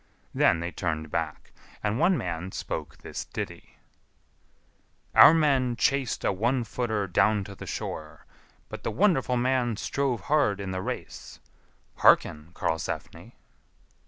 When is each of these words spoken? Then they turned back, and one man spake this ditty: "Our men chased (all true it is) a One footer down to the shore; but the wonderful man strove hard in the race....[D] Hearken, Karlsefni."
Then 0.33 0.61
they 0.61 0.71
turned 0.71 1.11
back, 1.11 1.51
and 1.83 1.99
one 1.99 2.17
man 2.17 2.51
spake 2.53 2.97
this 3.03 3.23
ditty: 3.23 3.77
"Our 5.13 5.31
men 5.31 5.75
chased 5.75 6.25
(all 6.25 6.31
true 6.31 6.31
it 6.31 6.37
is) 6.37 6.39
a 6.39 6.41
One 6.41 6.63
footer 6.63 7.05
down 7.05 7.43
to 7.43 7.53
the 7.53 7.67
shore; 7.67 8.25
but 8.67 8.81
the 8.81 8.89
wonderful 8.89 9.37
man 9.37 9.77
strove 9.77 10.21
hard 10.21 10.59
in 10.59 10.71
the 10.71 10.81
race....[D] 10.81 11.39
Hearken, 12.01 12.49
Karlsefni." 12.55 13.33